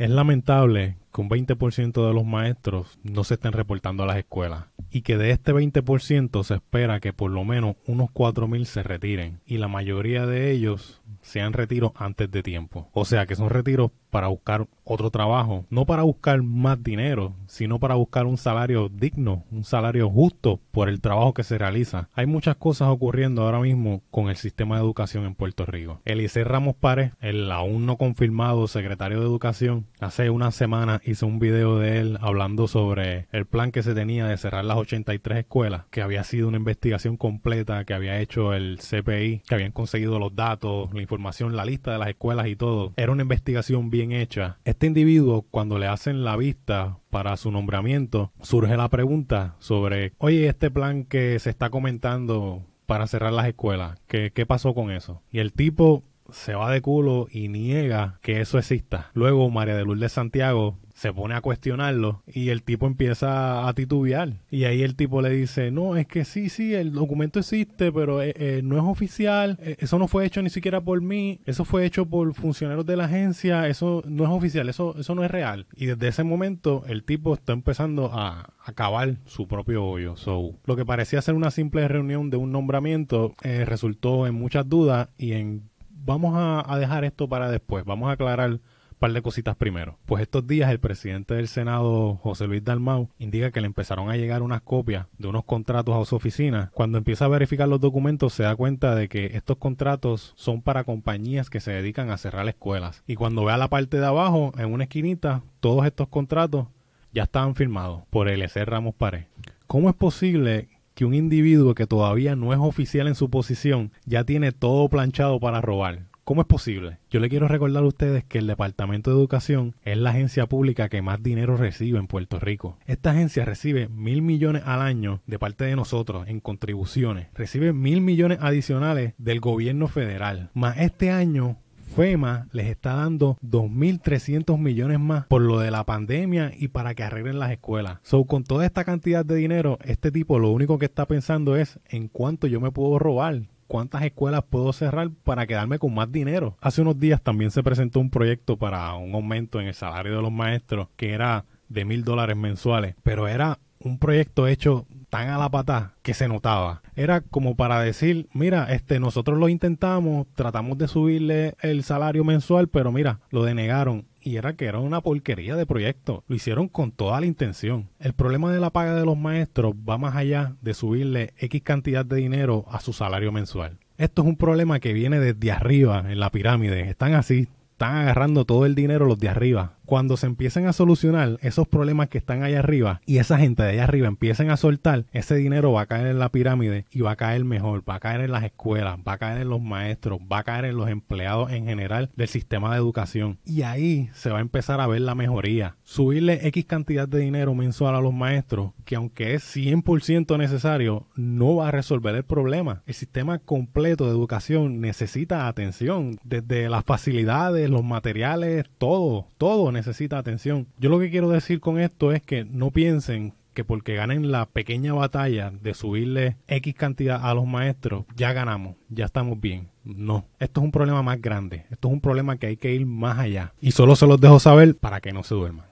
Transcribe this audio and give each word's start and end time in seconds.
Es 0.00 0.08
lamentable 0.08 0.96
que 1.12 1.20
un 1.20 1.28
20% 1.28 2.06
de 2.06 2.14
los 2.14 2.24
maestros 2.24 2.98
no 3.02 3.24
se 3.24 3.34
estén 3.34 3.52
reportando 3.52 4.02
a 4.02 4.06
las 4.06 4.16
escuelas 4.16 4.66
y 4.90 5.02
que 5.02 5.16
de 5.16 5.30
este 5.30 5.52
20% 5.52 6.42
se 6.42 6.54
espera 6.54 7.00
que 7.00 7.12
por 7.12 7.30
lo 7.30 7.44
menos 7.44 7.76
unos 7.86 8.10
4.000 8.10 8.64
se 8.64 8.82
retiren 8.82 9.40
y 9.46 9.58
la 9.58 9.68
mayoría 9.68 10.26
de 10.26 10.50
ellos 10.50 11.00
sean 11.22 11.52
retiros 11.52 11.92
antes 11.94 12.30
de 12.30 12.42
tiempo. 12.42 12.88
O 12.92 13.04
sea 13.04 13.26
que 13.26 13.36
son 13.36 13.50
retiros 13.50 13.90
para 14.10 14.28
buscar 14.28 14.66
otro 14.84 15.10
trabajo, 15.10 15.66
no 15.70 15.86
para 15.86 16.02
buscar 16.02 16.42
más 16.42 16.82
dinero, 16.82 17.34
sino 17.46 17.78
para 17.78 17.94
buscar 17.94 18.26
un 18.26 18.36
salario 18.36 18.88
digno, 18.88 19.44
un 19.52 19.64
salario 19.64 20.10
justo 20.10 20.60
por 20.72 20.88
el 20.88 21.00
trabajo 21.00 21.32
que 21.32 21.44
se 21.44 21.58
realiza. 21.58 22.08
Hay 22.14 22.26
muchas 22.26 22.56
cosas 22.56 22.88
ocurriendo 22.88 23.42
ahora 23.42 23.60
mismo 23.60 24.02
con 24.10 24.28
el 24.28 24.36
sistema 24.36 24.76
de 24.76 24.82
educación 24.82 25.24
en 25.26 25.36
Puerto 25.36 25.64
Rico. 25.64 26.00
Eliseo 26.04 26.44
Ramos 26.44 26.74
Párez, 26.74 27.12
el 27.20 27.50
aún 27.52 27.86
no 27.86 27.96
confirmado 27.96 28.66
secretario 28.66 29.20
de 29.20 29.26
Educación, 29.26 29.86
hace 30.00 30.30
una 30.30 30.50
semana 30.50 30.99
hizo 31.04 31.26
un 31.26 31.38
video 31.38 31.78
de 31.78 31.98
él 31.98 32.18
hablando 32.20 32.68
sobre 32.68 33.26
el 33.32 33.46
plan 33.46 33.72
que 33.72 33.82
se 33.82 33.94
tenía 33.94 34.26
de 34.26 34.36
cerrar 34.36 34.64
las 34.64 34.76
83 34.76 35.38
escuelas, 35.38 35.84
que 35.90 36.02
había 36.02 36.24
sido 36.24 36.48
una 36.48 36.58
investigación 36.58 37.16
completa 37.16 37.84
que 37.84 37.94
había 37.94 38.20
hecho 38.20 38.54
el 38.54 38.78
CPI, 38.78 39.42
que 39.46 39.54
habían 39.54 39.72
conseguido 39.72 40.18
los 40.18 40.34
datos, 40.34 40.92
la 40.92 41.02
información, 41.02 41.56
la 41.56 41.64
lista 41.64 41.92
de 41.92 41.98
las 41.98 42.08
escuelas 42.08 42.48
y 42.48 42.56
todo. 42.56 42.92
Era 42.96 43.12
una 43.12 43.22
investigación 43.22 43.90
bien 43.90 44.12
hecha. 44.12 44.58
Este 44.64 44.86
individuo, 44.86 45.46
cuando 45.50 45.78
le 45.78 45.86
hacen 45.86 46.24
la 46.24 46.36
vista 46.36 46.98
para 47.10 47.36
su 47.36 47.50
nombramiento, 47.50 48.32
surge 48.40 48.76
la 48.76 48.88
pregunta 48.88 49.56
sobre, 49.58 50.12
oye, 50.18 50.46
este 50.46 50.70
plan 50.70 51.04
que 51.04 51.38
se 51.38 51.50
está 51.50 51.70
comentando 51.70 52.62
para 52.86 53.06
cerrar 53.06 53.32
las 53.32 53.46
escuelas, 53.46 54.00
¿qué, 54.08 54.32
qué 54.32 54.46
pasó 54.46 54.74
con 54.74 54.90
eso? 54.90 55.22
Y 55.30 55.38
el 55.38 55.52
tipo 55.52 56.02
se 56.32 56.54
va 56.54 56.70
de 56.70 56.80
culo 56.80 57.28
y 57.30 57.48
niega 57.48 58.18
que 58.22 58.40
eso 58.40 58.58
exista. 58.58 59.10
Luego 59.14 59.50
María 59.50 59.76
de 59.76 59.84
Lourdes 59.84 60.12
Santiago 60.12 60.78
se 61.00 61.14
pone 61.14 61.34
a 61.34 61.40
cuestionarlo 61.40 62.22
y 62.26 62.50
el 62.50 62.62
tipo 62.62 62.86
empieza 62.86 63.66
a 63.66 63.72
titubear. 63.72 64.34
Y 64.50 64.64
ahí 64.64 64.82
el 64.82 64.96
tipo 64.96 65.22
le 65.22 65.30
dice, 65.30 65.70
no, 65.70 65.96
es 65.96 66.06
que 66.06 66.26
sí, 66.26 66.50
sí, 66.50 66.74
el 66.74 66.92
documento 66.92 67.38
existe, 67.38 67.90
pero 67.90 68.20
eh, 68.20 68.34
eh, 68.36 68.60
no 68.62 68.76
es 68.76 68.82
oficial, 68.84 69.58
eh, 69.62 69.76
eso 69.78 69.98
no 69.98 70.08
fue 70.08 70.26
hecho 70.26 70.42
ni 70.42 70.50
siquiera 70.50 70.82
por 70.82 71.00
mí, 71.00 71.40
eso 71.46 71.64
fue 71.64 71.86
hecho 71.86 72.04
por 72.04 72.34
funcionarios 72.34 72.84
de 72.84 72.98
la 72.98 73.06
agencia, 73.06 73.66
eso 73.66 74.02
no 74.06 74.24
es 74.24 74.30
oficial, 74.30 74.68
eso, 74.68 74.94
eso 74.98 75.14
no 75.14 75.24
es 75.24 75.30
real. 75.30 75.66
Y 75.74 75.86
desde 75.86 76.08
ese 76.08 76.22
momento 76.22 76.84
el 76.86 77.02
tipo 77.04 77.32
está 77.32 77.54
empezando 77.54 78.10
a 78.12 78.52
acabar 78.62 79.16
su 79.24 79.48
propio 79.48 79.86
hoyo. 79.86 80.18
So, 80.18 80.58
lo 80.66 80.76
que 80.76 80.84
parecía 80.84 81.22
ser 81.22 81.34
una 81.34 81.50
simple 81.50 81.88
reunión 81.88 82.28
de 82.28 82.36
un 82.36 82.52
nombramiento 82.52 83.34
resultó 83.40 84.26
en 84.26 84.34
muchas 84.34 84.68
dudas 84.68 85.08
y 85.16 85.32
en 85.32 85.62
vamos 86.04 86.34
a, 86.36 86.62
a 86.70 86.78
dejar 86.78 87.06
esto 87.06 87.26
para 87.26 87.50
después, 87.50 87.86
vamos 87.86 88.10
a 88.10 88.12
aclarar 88.12 88.60
par 89.00 89.12
de 89.12 89.22
cositas 89.22 89.56
primero. 89.56 89.98
Pues 90.06 90.22
estos 90.22 90.46
días 90.46 90.70
el 90.70 90.78
presidente 90.78 91.34
del 91.34 91.48
Senado, 91.48 92.16
José 92.22 92.46
Luis 92.46 92.62
Dalmau, 92.62 93.08
indica 93.18 93.50
que 93.50 93.60
le 93.62 93.66
empezaron 93.66 94.10
a 94.10 94.16
llegar 94.16 94.42
unas 94.42 94.60
copias 94.60 95.06
de 95.18 95.26
unos 95.26 95.44
contratos 95.44 95.96
a 95.96 96.04
su 96.04 96.14
oficina. 96.14 96.70
Cuando 96.74 96.98
empieza 96.98 97.24
a 97.24 97.28
verificar 97.28 97.66
los 97.66 97.80
documentos 97.80 98.34
se 98.34 98.42
da 98.42 98.54
cuenta 98.54 98.94
de 98.94 99.08
que 99.08 99.30
estos 99.34 99.56
contratos 99.56 100.34
son 100.36 100.60
para 100.60 100.84
compañías 100.84 101.48
que 101.48 101.60
se 101.60 101.72
dedican 101.72 102.10
a 102.10 102.18
cerrar 102.18 102.46
escuelas. 102.46 103.02
Y 103.06 103.16
cuando 103.16 103.44
ve 103.44 103.52
a 103.52 103.56
la 103.56 103.68
parte 103.68 103.98
de 103.98 104.06
abajo, 104.06 104.52
en 104.58 104.70
una 104.70 104.84
esquinita, 104.84 105.42
todos 105.60 105.86
estos 105.86 106.08
contratos 106.08 106.66
ya 107.12 107.22
estaban 107.22 107.54
firmados 107.54 108.02
por 108.10 108.28
Eliezer 108.28 108.68
Ramos 108.68 108.94
Pared. 108.94 109.24
¿Cómo 109.66 109.88
es 109.88 109.96
posible 109.96 110.68
que 110.94 111.06
un 111.06 111.14
individuo 111.14 111.74
que 111.74 111.86
todavía 111.86 112.36
no 112.36 112.52
es 112.52 112.58
oficial 112.58 113.08
en 113.08 113.14
su 113.14 113.30
posición 113.30 113.92
ya 114.04 114.24
tiene 114.24 114.52
todo 114.52 114.90
planchado 114.90 115.40
para 115.40 115.62
robar? 115.62 116.09
¿Cómo 116.24 116.42
es 116.42 116.46
posible? 116.46 116.98
Yo 117.10 117.18
le 117.18 117.28
quiero 117.28 117.48
recordar 117.48 117.82
a 117.82 117.86
ustedes 117.86 118.24
que 118.24 118.38
el 118.38 118.46
Departamento 118.46 119.10
de 119.10 119.16
Educación 119.16 119.74
es 119.84 119.96
la 119.96 120.10
agencia 120.10 120.46
pública 120.46 120.88
que 120.88 121.02
más 121.02 121.22
dinero 121.22 121.56
recibe 121.56 121.98
en 121.98 122.06
Puerto 122.06 122.38
Rico. 122.38 122.78
Esta 122.86 123.10
agencia 123.10 123.44
recibe 123.44 123.88
mil 123.88 124.22
millones 124.22 124.62
al 124.64 124.80
año 124.80 125.22
de 125.26 125.38
parte 125.38 125.64
de 125.64 125.76
nosotros 125.76 126.28
en 126.28 126.40
contribuciones. 126.40 127.28
Recibe 127.34 127.72
mil 127.72 128.00
millones 128.00 128.38
adicionales 128.40 129.14
del 129.18 129.40
gobierno 129.40 129.88
federal. 129.88 130.50
Más 130.54 130.78
este 130.78 131.10
año 131.10 131.56
FEMA 131.90 132.46
les 132.52 132.68
está 132.68 132.94
dando 132.94 133.36
2.300 133.42 134.56
millones 134.58 135.00
más 135.00 135.26
por 135.26 135.42
lo 135.42 135.58
de 135.58 135.72
la 135.72 135.84
pandemia 135.84 136.52
y 136.56 136.68
para 136.68 136.94
que 136.94 137.02
arreglen 137.02 137.40
las 137.40 137.50
escuelas. 137.50 137.98
So, 138.02 138.24
con 138.24 138.44
toda 138.44 138.64
esta 138.64 138.84
cantidad 138.84 139.24
de 139.24 139.34
dinero, 139.34 139.78
este 139.82 140.12
tipo 140.12 140.38
lo 140.38 140.50
único 140.50 140.78
que 140.78 140.84
está 140.84 141.06
pensando 141.06 141.56
es 141.56 141.80
en 141.88 142.08
cuánto 142.08 142.46
yo 142.46 142.60
me 142.60 142.70
puedo 142.70 142.98
robar 142.98 143.42
cuántas 143.70 144.02
escuelas 144.02 144.42
puedo 144.50 144.72
cerrar 144.72 145.10
para 145.22 145.46
quedarme 145.46 145.78
con 145.78 145.94
más 145.94 146.10
dinero. 146.10 146.56
Hace 146.60 146.82
unos 146.82 146.98
días 146.98 147.22
también 147.22 147.52
se 147.52 147.62
presentó 147.62 148.00
un 148.00 148.10
proyecto 148.10 148.56
para 148.56 148.92
un 148.94 149.14
aumento 149.14 149.60
en 149.60 149.68
el 149.68 149.74
salario 149.74 150.16
de 150.16 150.22
los 150.22 150.32
maestros 150.32 150.88
que 150.96 151.12
era 151.12 151.44
de 151.68 151.84
mil 151.84 152.02
dólares 152.02 152.36
mensuales, 152.36 152.96
pero 153.04 153.28
era 153.28 153.60
un 153.78 154.00
proyecto 154.00 154.48
hecho 154.48 154.86
tan 155.10 155.28
a 155.28 155.38
la 155.38 155.50
patada 155.50 155.94
que 156.02 156.14
se 156.14 156.28
notaba. 156.28 156.82
Era 156.94 157.20
como 157.20 157.56
para 157.56 157.80
decir, 157.80 158.28
mira, 158.32 158.72
este, 158.72 159.00
nosotros 159.00 159.38
lo 159.38 159.48
intentamos, 159.48 160.26
tratamos 160.34 160.78
de 160.78 160.88
subirle 160.88 161.54
el 161.60 161.82
salario 161.82 162.24
mensual, 162.24 162.68
pero 162.68 162.92
mira, 162.92 163.20
lo 163.30 163.44
denegaron 163.44 164.06
y 164.22 164.36
era 164.36 164.54
que 164.54 164.66
era 164.66 164.78
una 164.78 165.00
porquería 165.00 165.56
de 165.56 165.66
proyecto. 165.66 166.24
Lo 166.28 166.36
hicieron 166.36 166.68
con 166.68 166.92
toda 166.92 167.20
la 167.20 167.26
intención. 167.26 167.88
El 167.98 168.12
problema 168.12 168.52
de 168.52 168.60
la 168.60 168.70
paga 168.70 168.94
de 168.94 169.04
los 169.04 169.18
maestros 169.18 169.74
va 169.74 169.98
más 169.98 170.16
allá 170.16 170.56
de 170.60 170.74
subirle 170.74 171.34
X 171.38 171.62
cantidad 171.62 172.04
de 172.04 172.16
dinero 172.16 172.64
a 172.70 172.80
su 172.80 172.92
salario 172.92 173.32
mensual. 173.32 173.78
Esto 173.98 174.22
es 174.22 174.28
un 174.28 174.36
problema 174.36 174.80
que 174.80 174.92
viene 174.92 175.20
desde 175.20 175.52
arriba 175.52 176.04
en 176.08 176.20
la 176.20 176.30
pirámide. 176.30 176.88
Están 176.88 177.14
así, 177.14 177.48
están 177.72 177.96
agarrando 177.96 178.44
todo 178.44 178.64
el 178.66 178.74
dinero 178.74 179.06
los 179.06 179.18
de 179.18 179.28
arriba 179.28 179.74
cuando 179.90 180.16
se 180.16 180.26
empiecen 180.26 180.68
a 180.68 180.72
solucionar 180.72 181.36
esos 181.42 181.66
problemas 181.66 182.08
que 182.08 182.18
están 182.18 182.44
allá 182.44 182.60
arriba 182.60 183.00
y 183.06 183.18
esa 183.18 183.38
gente 183.38 183.64
de 183.64 183.70
allá 183.70 183.82
arriba 183.82 184.06
empiecen 184.06 184.48
a 184.48 184.56
soltar, 184.56 185.06
ese 185.10 185.34
dinero 185.34 185.72
va 185.72 185.80
a 185.80 185.86
caer 185.86 186.06
en 186.06 186.20
la 186.20 186.28
pirámide 186.28 186.86
y 186.92 187.00
va 187.00 187.10
a 187.10 187.16
caer 187.16 187.44
mejor, 187.44 187.82
va 187.90 187.96
a 187.96 187.98
caer 187.98 188.20
en 188.20 188.30
las 188.30 188.44
escuelas, 188.44 189.00
va 189.00 189.14
a 189.14 189.18
caer 189.18 189.40
en 189.40 189.48
los 189.48 189.60
maestros, 189.60 190.20
va 190.20 190.38
a 190.38 190.44
caer 190.44 190.66
en 190.66 190.76
los 190.76 190.88
empleados 190.88 191.50
en 191.50 191.66
general 191.66 192.08
del 192.14 192.28
sistema 192.28 192.70
de 192.70 192.76
educación. 192.76 193.40
Y 193.44 193.62
ahí 193.62 194.10
se 194.14 194.30
va 194.30 194.38
a 194.38 194.42
empezar 194.42 194.80
a 194.80 194.86
ver 194.86 195.00
la 195.00 195.16
mejoría. 195.16 195.74
Subirle 195.82 196.46
X 196.46 196.66
cantidad 196.66 197.08
de 197.08 197.18
dinero 197.18 197.52
mensual 197.56 197.96
a 197.96 198.00
los 198.00 198.14
maestros, 198.14 198.70
que 198.84 198.94
aunque 198.94 199.34
es 199.34 199.56
100% 199.56 200.38
necesario, 200.38 201.08
no 201.16 201.56
va 201.56 201.66
a 201.66 201.72
resolver 201.72 202.14
el 202.14 202.22
problema. 202.22 202.84
El 202.86 202.94
sistema 202.94 203.40
completo 203.40 204.04
de 204.04 204.12
educación 204.12 204.80
necesita 204.80 205.48
atención, 205.48 206.16
desde 206.22 206.68
las 206.68 206.84
facilidades, 206.84 207.68
los 207.68 207.82
materiales, 207.82 208.66
todo, 208.78 209.26
todo 209.36 209.72
necesita 209.80 210.18
atención. 210.18 210.66
Yo 210.78 210.90
lo 210.90 210.98
que 210.98 211.10
quiero 211.10 211.30
decir 211.30 211.60
con 211.60 211.78
esto 211.78 212.12
es 212.12 212.22
que 212.22 212.44
no 212.44 212.70
piensen 212.70 213.32
que 213.54 213.64
porque 213.64 213.94
ganen 213.94 214.30
la 214.30 214.46
pequeña 214.46 214.92
batalla 214.92 215.50
de 215.50 215.74
subirle 215.74 216.36
X 216.46 216.74
cantidad 216.74 217.20
a 217.22 217.34
los 217.34 217.46
maestros, 217.46 218.04
ya 218.14 218.32
ganamos, 218.32 218.76
ya 218.90 219.06
estamos 219.06 219.40
bien. 219.40 219.68
No, 219.82 220.26
esto 220.38 220.60
es 220.60 220.64
un 220.64 220.70
problema 220.70 221.02
más 221.02 221.20
grande, 221.20 221.64
esto 221.70 221.88
es 221.88 221.94
un 221.94 222.00
problema 222.00 222.36
que 222.36 222.46
hay 222.46 222.56
que 222.56 222.74
ir 222.74 222.86
más 222.86 223.18
allá. 223.18 223.54
Y 223.60 223.72
solo 223.72 223.96
se 223.96 224.06
los 224.06 224.20
dejo 224.20 224.38
saber 224.38 224.76
para 224.76 225.00
que 225.00 225.12
no 225.12 225.22
se 225.22 225.34
duerman. 225.34 225.66